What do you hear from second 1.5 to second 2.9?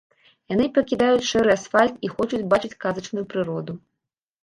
асфальт і хочуць бачыць